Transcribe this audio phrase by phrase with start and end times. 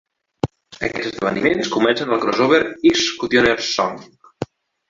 [0.87, 2.59] Aquests esdeveniments comencen el crossover
[2.95, 4.05] "X-Cutioner's Song".